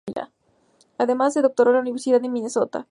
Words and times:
Además, 0.97 1.33
se 1.35 1.43
doctoró 1.43 1.69
en 1.69 1.75
la 1.75 1.81
universidad 1.81 2.19
de 2.21 2.27
Minnesota. 2.27 2.79